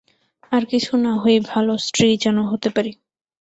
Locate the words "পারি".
2.75-2.91